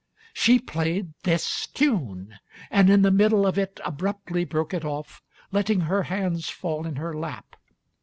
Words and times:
She 0.33 0.57
played 0.57 1.13
this 1.25 1.67
tune. 1.67 2.39
And 2.71 2.89
in 2.89 3.03
the 3.03 3.11
middle 3.11 3.45
of 3.45 3.55
it 3.59 3.79
Abruptly 3.85 4.45
broke 4.45 4.73
it 4.73 4.83
off, 4.83 5.21
letting 5.51 5.81
her 5.81 6.01
hands 6.01 6.49
Fall 6.49 6.87
in 6.87 6.95
her 6.95 7.13
lap. 7.13 7.55